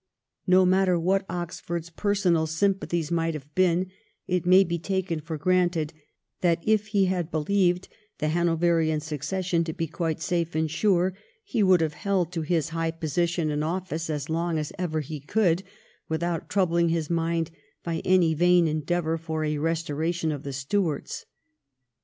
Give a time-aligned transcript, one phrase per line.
[0.47, 3.91] No matter what Oxford's personal sym pathies might have been,
[4.27, 5.93] it may be taken for granted
[6.41, 11.61] that if he had believed the Hanoverian succession to be quite safe and sure he
[11.61, 15.61] would have held to his high position in office as long as ever he could,
[16.09, 17.51] without troubling his mind
[17.83, 21.27] by any vain endeavour for a restoration of the Stuarts.